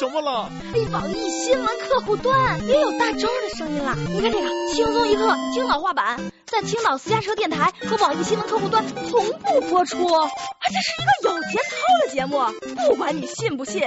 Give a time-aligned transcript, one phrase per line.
[0.00, 0.50] 什么了？
[0.72, 3.94] 哎，网易新闻客户端也有大周的声音了。
[4.08, 10.10] 你看这个轻松一刻青岛话版，在青岛私家车电台和网易新闻客户端同步播出。
[10.10, 10.30] 啊，
[10.68, 11.76] 这是一个有节操
[12.06, 12.40] 的节目，
[12.88, 13.82] 不管你信不信，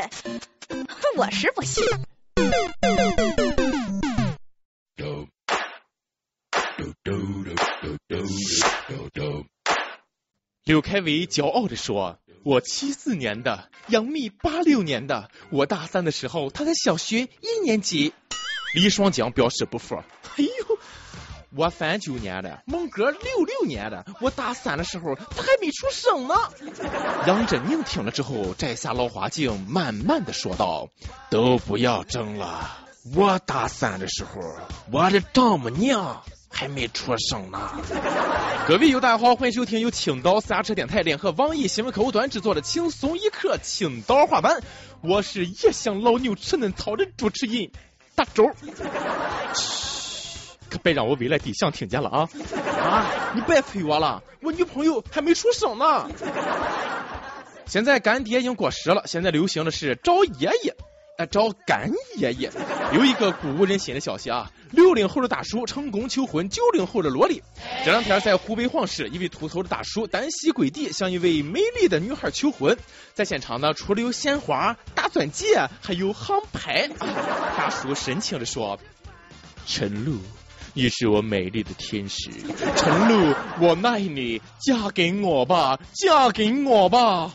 [1.18, 1.84] 我是不信。
[10.64, 18.14] 刘恺威骄傲地说：“我七四年的，杨幂八六年的，我大三的时候她在小学一年级。”
[18.76, 19.96] 李双江表示不服
[20.36, 20.78] ：“哎呦，
[21.56, 26.36] 我三九年的，孟哥六六年的，我大三的时候他还没出生呢。”
[27.28, 30.90] 杨振宁听了之后摘下老花镜，慢慢的说道
[31.32, 32.78] ：“都不要争了，
[33.16, 34.42] 我大三的时候，
[34.92, 36.24] 我的丈母娘。”
[36.54, 37.72] 还没出生呢。
[38.68, 44.62] 各位友大家好，欢迎收听由青岛私家车电台联合网易新闻客户端制作的轻松一刻青岛话版。
[45.02, 47.72] 我是也像老牛吃嫩草的主持人
[48.16, 48.52] 大周。
[50.70, 52.30] 可别让我未来对象听见了啊！
[52.80, 56.08] 啊，你别催我了，我女朋友还没出生呢。
[57.66, 60.76] 现在干爹已经过时了，现在流行的是找爷爷。
[61.18, 62.52] 哎，找干爷爷！
[62.94, 64.52] 有一个鼓舞人心的消息啊！
[64.74, 67.44] 六零后的大叔成功求婚九零后的萝莉。
[67.86, 72.76] 这两天在湖北黄石，一位秃头的大叔单膝跪地向一位美丽的女孩求婚。
[73.14, 76.88] 在现场呢，除了有鲜花、大钻戒，还有航拍。
[77.56, 78.80] 大叔深情的说
[79.68, 80.18] ：“陈露，
[80.74, 82.32] 你是我美丽的天使。
[82.76, 87.32] 陈露，我爱你，嫁给我吧，嫁给我吧。”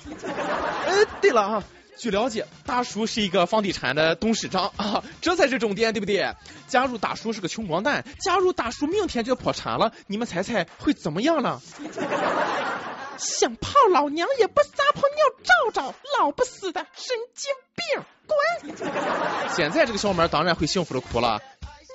[0.89, 1.64] 哎，对了啊。
[1.98, 6.34] 据了解，大叔是一个房地产的董事长 啊，这才是重点，对不对？
[6.68, 11.60] 假如大叔是个穷光蛋，假如大叔明天就破产了，你们猜猜会怎么样呢？
[13.18, 19.52] 想泡老娘也不撒泡尿照照，老不死的神经病，滚！
[19.56, 21.42] 现在这个小妹当然会幸福的哭了，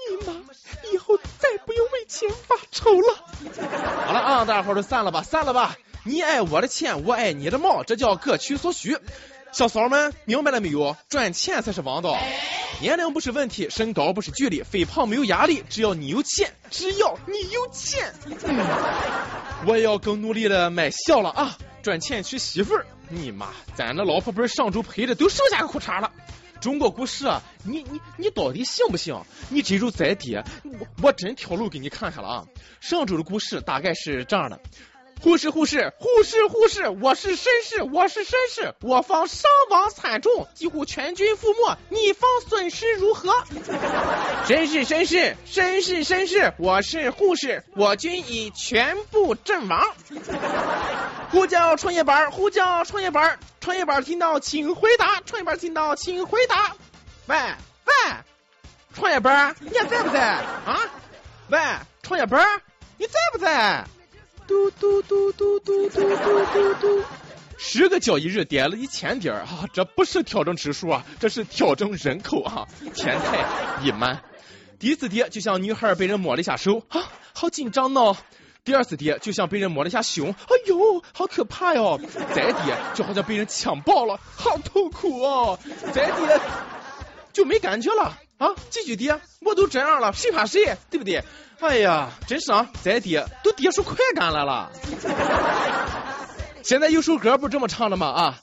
[0.10, 0.34] 你妈
[0.92, 3.16] 以后再不用为钱发愁了。
[4.06, 5.78] 好了啊，大家伙都散了吧，散了吧。
[6.04, 8.98] 你爱我的钱，我爱你的毛，这叫各取所需。
[9.54, 10.98] 小骚们明白了没有？
[11.10, 12.18] 赚钱才是王道。
[12.82, 18.12] 年龄不是问题，身高不是距离，肥胖没有压力，只要你有钱，只要你有钱。
[19.68, 21.56] 我也要更努力的卖笑了啊！
[21.84, 22.86] 赚钱娶媳妇儿。
[23.10, 26.12] 你妈，咱那老婆不是上周赔的都剩下个裤衩了。
[26.60, 29.22] 中国股市啊，你你你到底行不行？
[29.50, 32.46] 你这周再跌，我我真跳楼给你看看了啊！
[32.82, 34.60] 上周的股市大概是这样的。
[35.24, 36.90] 护士，护士，护士，护士！
[36.90, 38.76] 我是绅士，我是绅士。
[38.82, 41.78] 我方伤亡惨重，几乎全军覆没。
[41.88, 43.32] 你方损失如何？
[44.46, 46.54] 绅士，绅士，绅士，绅士！
[46.60, 49.82] 我是护士，我军已全部阵亡。
[51.32, 56.76] 呼叫创业板，呼叫创业板，创业板听到请回答，创业板听到请回答。
[57.28, 57.38] 喂
[57.86, 57.94] 喂，
[58.94, 60.82] 创业板，你在不在啊？
[61.48, 61.60] 喂，
[62.02, 62.46] 创业板，
[62.98, 63.86] 你在不在？
[64.48, 67.04] 嘟嘟嘟嘟嘟嘟嘟嘟嘟，
[67.58, 69.66] 十个交易日跌了一千点啊！
[69.74, 72.68] 这不是调整指数啊，这是调整人口啊！
[72.94, 74.18] 天太阴霾。
[74.80, 78.16] 第一次跌就像女孩被人摸了一下手啊，好紧张呢。
[78.66, 82.00] 第二次跌就像被人摸了一下胸，哎呦，好可怕哟。
[82.34, 85.60] 再跌就好像被人枪爆了，好痛苦哦。
[85.94, 86.40] 再跌
[87.32, 91.24] 就没感觉了啊，继续跌，我都这样了，谁怕谁，对不对？
[91.60, 92.70] 哎呀，真是啊！
[92.84, 94.70] 再跌都跌出快感来了。
[96.62, 98.08] 现在有首歌不这么唱的吗？
[98.08, 98.42] 啊！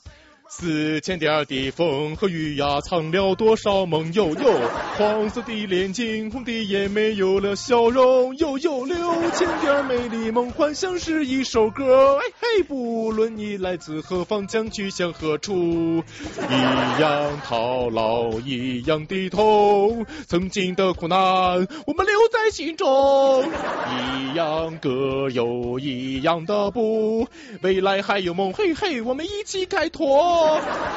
[0.53, 4.11] 四千点的风和雨呀，藏了多少梦？
[4.11, 8.35] 悠悠，黄色的脸，惊红的眼，没有了笑容。
[8.35, 8.97] 悠悠，六
[9.31, 12.17] 千点美丽梦幻，像是一首歌。
[12.17, 20.05] 哎嘿，不论你来自何方，将去向何处，一样套牢，一样的痛。
[20.27, 23.45] 曾经的苦难，我们留在心中。
[23.45, 27.25] 一样歌，有一样的步，
[27.61, 28.51] 未来还有梦。
[28.51, 30.40] 嘿嘿，我们一起开拓。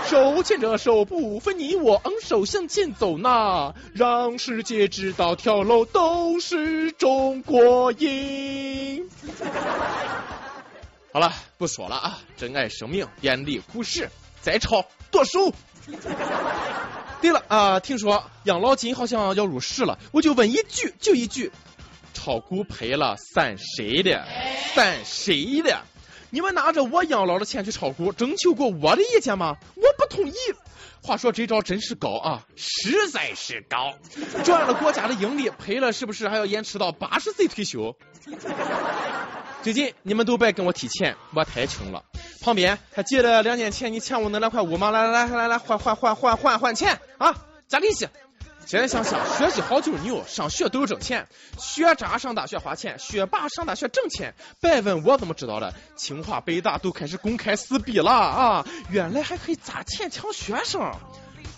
[0.07, 3.75] 手牵着手，不分你我，昂首向前走呐！
[3.95, 9.09] 让世界知道，跳楼都是中国音。
[11.13, 12.19] 好了，不说了啊！
[12.37, 14.11] 珍爱生命，远离股市，
[14.41, 15.53] 再炒剁手。
[17.21, 21.51] 对了啊，听说养老金好像要入市了，我就问一句，就一句：
[22.13, 24.27] 炒股赔了算谁的？
[24.75, 25.83] 算谁的？
[26.35, 29.57] 你们拿着我养老的钱去炒股，征求过我的意见吗？
[29.77, 30.35] 我不同意。
[31.01, 33.95] 话说这招真是高啊，实在是高，
[34.43, 37.95] 赚了国家的盈利，赔了是不是还要延迟到八十岁退休？
[39.63, 42.03] 最近你们都别跟我提钱，我太穷了。
[42.41, 44.91] 旁边还记得两年前你欠我那两块五吗？
[44.91, 47.47] 来来来来来，还还还还还还钱啊！
[47.69, 48.09] 加利息。
[48.67, 51.29] 现在想想，学习好就是牛，上学都是挣钱。
[51.59, 54.35] 学渣上大学花钱，学霸上大学挣钱。
[54.61, 58.67] 别问我怎么知道的，清华北大都开始公开撕逼了啊！
[58.91, 60.81] 原来还可以砸钱抢学生。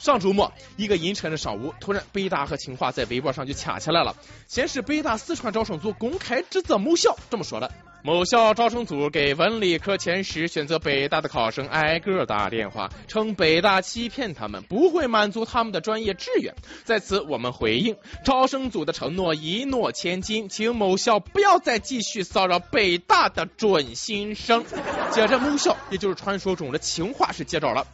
[0.01, 4.15] 上周末，一个阴沉的上午，突然北大和清华在微博上就掐起来了。
[4.49, 7.73] 先是北大四川招生组公开指责某校这么说的。
[8.07, 16.55] 某校招生组给文理科前十选择北大的考生挨个打电话，称北大欺骗他们，不会满足他们的专业志愿。
[16.85, 24.65] 在此，我们回应招生组的承诺一诺千金，请某校不要再继续骚扰北大的准新生。
[25.11, 27.89] 接着，某校也就是传说中的情话是接招了，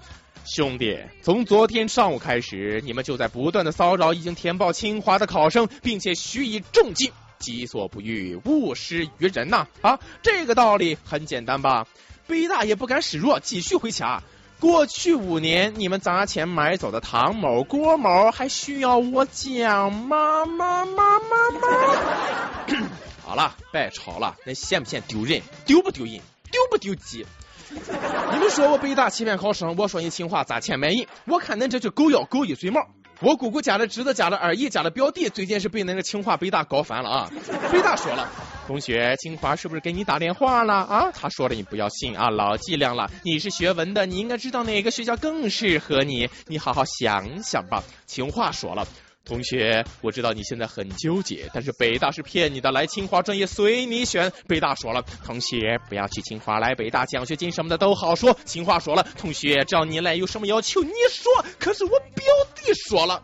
[0.45, 7.11] 兄弟，从昨天上午开始，你们就在不断的骚扰已经填报清华的考生，并且许以重金。
[7.43, 9.67] 己所不欲，勿施于人呐！
[9.83, 11.87] 啊，这个道理很简单吧？
[12.27, 14.23] 北大也不敢示弱，继续回掐。
[14.61, 20.47] 过去五年，你们砸钱买走的唐某、郭某，还需要我讲吗？
[20.47, 21.69] 妈妈妈妈！
[23.27, 25.43] 好了，别吵了，那嫌不嫌丢人？
[25.67, 26.21] 丢不丢人？
[26.51, 27.27] 丢不丢鸡？
[27.71, 32.87] 你们说我北大欺骗考生，我说你清华砸钱买人，我看恁这就狗咬狗一嘴毛。
[33.23, 37.31] 我姑姑家的侄子、家的二姨、家的表弟，最近是被那个清华、北大搞烦了啊！
[37.71, 38.29] 北大说了，
[38.67, 41.13] 同学，清华是不是给你打电话了啊？
[41.15, 43.09] 他说了你不要信啊，老伎俩了。
[43.23, 47.85] 你是学文的，你应该知道哪个学校更适合你，你好好想想吧。
[48.07, 48.89] 清华说了。
[49.25, 54.33] 同学，我知道你现在很纠结，但是北大是骗你的，来清华专业随你选。
[54.49, 58.37] 北大说了，同学不要去清华，来北大奖学金什么的都好说。
[58.45, 61.33] 清华说了，同学只要你来，有什么要求你说。
[61.59, 62.25] 可是我表
[62.57, 63.23] 弟说了，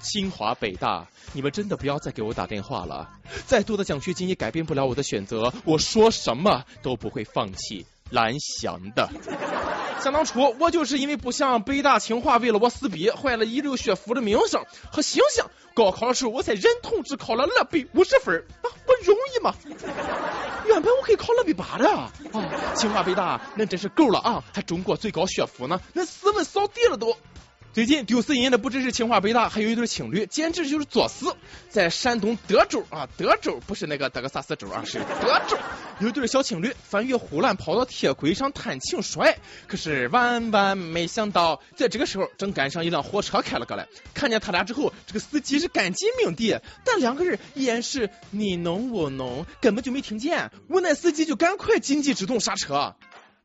[0.00, 3.08] 清华北大，你们真的不要再给我打电话了，
[3.46, 9.08] 再多的奖学金也改变不了我的选择，我说什么都不会放弃蓝翔的。
[10.00, 15.50] 想当初，我就是因为不想北大清华为了我撕逼，坏了一流学府的名声和形象。
[15.74, 19.54] 高考的时候，我才忍痛只考了二百五十分啊，不容易吗？
[20.66, 22.10] 原本我可以考二百八的啊！
[22.74, 24.42] 清华北大，那真是够了啊！
[24.52, 27.16] 还中国最高学府呢，那斯文扫地了都。
[27.74, 31.36] 最近丢死人的不只是清华北大，还有一对情侣，简直就是作死。
[31.68, 35.56] 在山东德州啊，德州不是那个德克萨斯州啊，是德州，
[36.00, 39.38] 有一对小情侣翻越护栏跑到铁轨上谈情说爱。
[39.68, 50.50] 可是万万没想到，在这个时候正赶上一辆火车开了过来，看见他俩之后，这个司机是感激鸣笛，但两个人依然是你侬我侬，根本就没听见。
[50.68, 52.96] 无奈司机就赶快紧急制动刹车，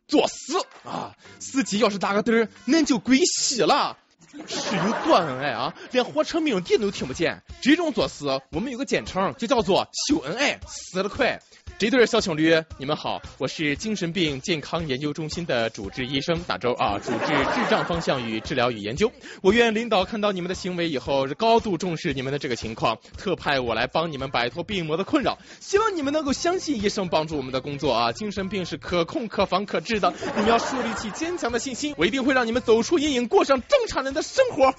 [0.08, 1.14] 作死啊！
[1.40, 3.98] 司机要是打个盹，恁就归西了。
[4.48, 7.44] 是有多恩爱啊，连火车鸣笛都听不见。
[7.62, 11.40] 这种作死，我们有个简称，就叫做秀恩爱，死得快。
[11.80, 19.12] 这对小情侣，你们好，我是精神病健康研究中心的主治医生大周啊，主治智障方向与治疗与研究。
[19.42, 25.38] 我院领导看到你们的行为以后，是高度重视你们的这个情况，特派我来帮你们摆脱病魔的困扰。
[25.60, 30.14] 希望你们能够相信医生帮助我们的工作啊，精神病是可控、可防、可治的。
[30.36, 34.72] 你们要树立起坚强的信心，我一定会让你们走出阴影，过上正常人的生活。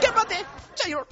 [0.00, 0.36] 干巴的，
[0.76, 1.04] 加油！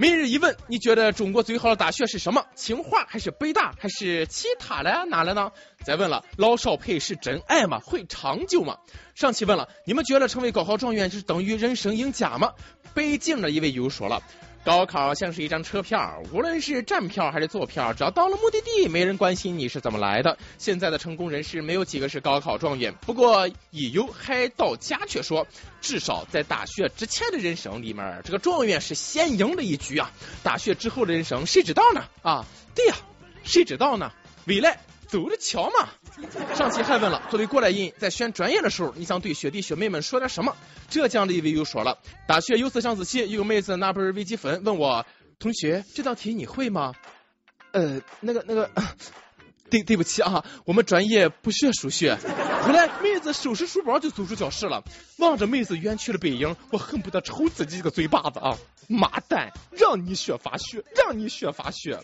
[0.00, 2.46] 每日一问，你觉得中国最好的大学是什么？
[2.54, 5.50] 清华还是北大还是其他的哪了呢？
[5.84, 7.80] 再问了，老少配是真爱吗？
[7.80, 8.76] 会长久吗？
[9.16, 12.52] 上期问了，你们觉得成为高考状元就是等于人生赢家吗？
[12.94, 14.22] 北京的一位友说了。
[14.68, 20.36] 高考像是一张车票，无论是站票还是坐票，只要到了目的地，没人关心你是怎么来的。
[20.58, 25.46] 现在的成功人士没有几个是高考状元，不过亦有海盗家却说，
[25.80, 30.12] 至少在大学之前的人生里面，这个状元是先赢了一局啊。
[30.42, 32.04] 大学之后的人生谁知道呢？
[32.20, 32.44] 啊，
[32.74, 32.96] 对呀，
[33.44, 34.12] 谁知道呢？
[34.44, 34.80] 未来。
[35.08, 35.88] 走着瞧嘛！
[36.54, 40.54] 上期还问了，作为过来人，在选专业的时候，你想对学弟学妹们说点什么？
[40.90, 45.06] 浙江的一位又说了，大学有次上自习，有个妹子拿本微积分问我，
[45.38, 46.94] 同学，这道题你会吗？
[47.72, 48.70] 呃，那个那个，
[49.70, 52.18] 对对不起啊，我们专业不学数学。
[52.62, 54.82] 后来妹子收拾书包就走出教室了，
[55.18, 58.56] 望着妹子远去的背影，我恨不得抽自己一个嘴巴子啊！
[58.88, 61.98] 妈蛋，让你学法学，让你学法学。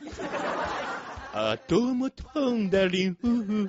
[1.35, 3.69] 啊，多么痛的领悟！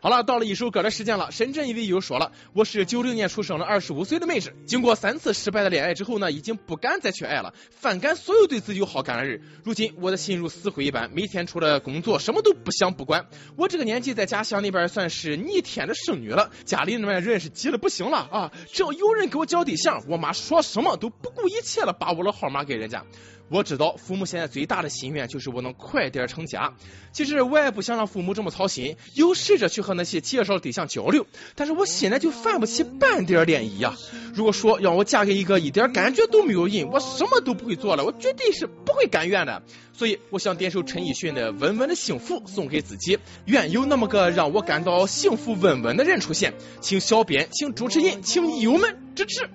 [0.00, 1.30] 好了，到了一首歌的时间了。
[1.30, 9.40] 深圳一位友说了，我是九六年出生的二十五岁的妹子，经过三次失败的恋爱之后呢，已经不敢再去爱了，反感所有对自己有好感的人。
[9.62, 13.26] 如今我的心如死灰一般，每天除了工作，什么都不想不管。
[13.54, 18.52] 我这个年纪在家乡那边算是逆天的剩女了，家里那边人是急的不行了啊！
[18.72, 23.04] 只要有人给我交对象，我妈说什么都不顾一切的把我的号码给人家。
[23.48, 26.74] 我知道父母现在最大的心愿就是我能快点成家。
[27.12, 33.94] 其实我也不想让父母这么操心，有试着去和那些介绍对象交流，但是我现在就犯不起半点涟漪呀。
[34.34, 39.62] 如果说让我嫁给一个一点感觉都没有人，我什么都不会做了，我绝对是不会甘愿的。
[39.92, 46.52] 所以我想点首陈奕迅的《稳稳的幸福》送给自己，愿有那么个让我感到幸福稳稳的人出现。
[46.80, 49.48] 请小编，请主持人，请友们支持。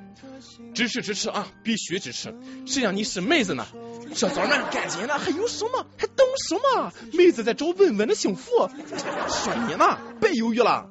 [0.73, 2.33] 支持支持啊，必须支持！
[2.65, 3.65] 谁让你是妹子呢？
[4.13, 5.85] 小枣们，赶紧的，还有什么？
[5.97, 6.93] 还等什么？
[7.13, 10.89] 妹子在找稳稳的幸福，说你呢，别犹豫了。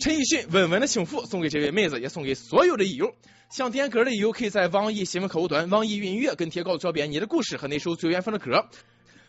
[0.00, 3.14] 陈奕迅《稳稳的幸福》送给这位妹子，也送给所有的益友。
[3.50, 8.68] 想点歌的益友可以在网易新闻客户端、网易云音乐跟帖告诉小编你的故事和那首最缘分的歌。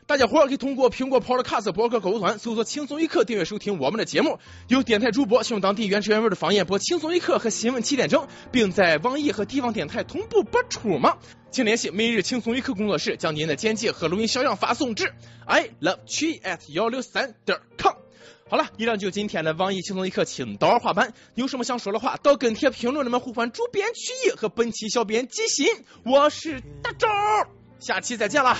[0.07, 4.37] 大家伙可以通过苹果 Podcast 播客客户端搜索“轻松一刻”订阅收听我们的节目。
[4.67, 11.17] 有电台主播用当地原汁原味的方言播《轻松一刻》和新闻七点整，并在网易和地方电台同步播出吗？
[11.49, 15.11] 请联系每日轻松一刻工作室，将您的简介和录音小样发送至
[15.47, 17.95] i love chi at 幺六三点 com。
[18.47, 21.13] 好了，以上就今天的网易轻松一刻青岛话版。
[21.33, 25.65] 有什么想说的话，到跟帖评论里面呼唤主编曲艺和本期小编吉心。
[26.05, 27.07] 我是大招，
[27.79, 28.59] 下期再见啦。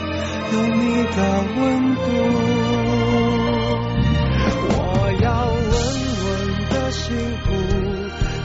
[0.53, 1.17] 有你的
[1.55, 1.59] 温
[1.95, 2.01] 度，
[4.73, 4.79] 我
[5.21, 5.71] 要稳
[6.25, 6.29] 稳
[6.69, 7.01] 的幸
[7.45, 7.47] 福，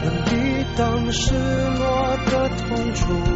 [0.04, 0.30] 能抵
[0.76, 1.84] 挡失落
[2.30, 3.35] 的痛楚。